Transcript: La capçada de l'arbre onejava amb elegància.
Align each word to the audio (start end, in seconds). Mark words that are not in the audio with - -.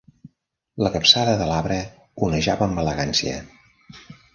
La 0.83 0.91
capçada 0.95 1.37
de 1.43 1.51
l'arbre 1.51 1.79
onejava 2.31 2.69
amb 2.71 2.87
elegància. 2.87 3.41